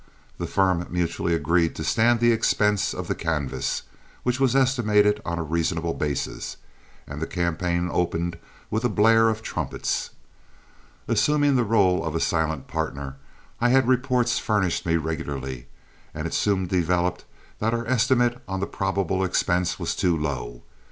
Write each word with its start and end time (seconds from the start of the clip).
The 0.39 0.47
firm 0.47 0.87
mutually 0.89 1.35
agreed 1.35 1.75
to 1.75 1.83
stand 1.83 2.19
the 2.21 2.31
expense 2.31 2.91
of 2.91 3.07
the 3.07 3.13
canvass, 3.13 3.83
which 4.23 4.39
was 4.39 4.55
estimated 4.55 5.21
on 5.23 5.37
a 5.37 5.43
reasonable 5.43 5.93
basis, 5.93 6.57
and 7.05 7.21
the 7.21 7.27
campaign 7.27 7.87
opened 7.93 8.39
with 8.71 8.83
a 8.83 8.89
blare 8.89 9.29
of 9.29 9.43
trumpets. 9.43 10.09
Assuming 11.07 11.55
the 11.55 11.63
rôle 11.63 12.03
of 12.03 12.15
a 12.15 12.19
silent 12.19 12.67
partner, 12.67 13.17
I 13.59 13.69
had 13.69 13.87
reports 13.87 14.39
furnished 14.39 14.87
me 14.87 14.97
regularly, 14.97 15.67
and 16.15 16.25
it 16.25 16.33
soon 16.33 16.65
developed 16.65 17.25
that 17.59 17.75
our 17.75 17.85
estimate 17.85 18.41
on 18.47 18.59
the 18.59 18.65
probable 18.65 19.23
expense 19.23 19.77
was 19.77 19.95
too 19.95 20.17
low. 20.17 20.63